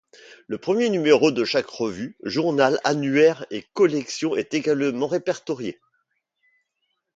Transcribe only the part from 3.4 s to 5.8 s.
et collection est également répertorié.